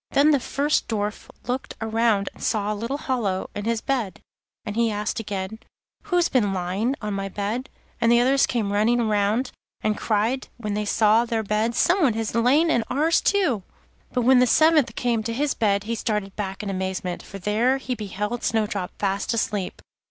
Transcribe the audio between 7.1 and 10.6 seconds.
my bed?' The others came running round, and cried